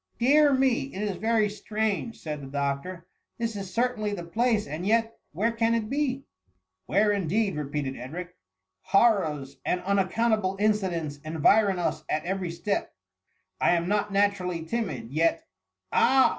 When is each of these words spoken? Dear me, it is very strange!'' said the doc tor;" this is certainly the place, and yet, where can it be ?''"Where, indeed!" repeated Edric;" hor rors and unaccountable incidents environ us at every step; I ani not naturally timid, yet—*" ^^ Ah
Dear 0.17 0.51
me, 0.51 0.91
it 0.95 1.03
is 1.03 1.17
very 1.17 1.47
strange!'' 1.47 2.17
said 2.23 2.41
the 2.41 2.47
doc 2.47 2.81
tor;" 2.81 3.05
this 3.37 3.55
is 3.55 3.71
certainly 3.71 4.13
the 4.13 4.23
place, 4.23 4.65
and 4.65 4.83
yet, 4.83 5.15
where 5.31 5.51
can 5.51 5.75
it 5.75 5.91
be 5.91 6.23
?''"Where, 6.87 7.11
indeed!" 7.11 7.55
repeated 7.55 7.95
Edric;" 7.95 8.35
hor 8.91 9.19
rors 9.21 9.57
and 9.63 9.79
unaccountable 9.81 10.57
incidents 10.59 11.17
environ 11.23 11.77
us 11.77 12.03
at 12.09 12.25
every 12.25 12.49
step; 12.49 12.95
I 13.61 13.75
ani 13.75 13.85
not 13.85 14.11
naturally 14.11 14.65
timid, 14.65 15.11
yet—*" 15.11 15.41
^^ 15.41 15.41
Ah 15.93 16.29